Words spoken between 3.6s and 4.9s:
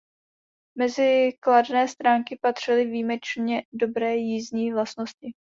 dobré jízdní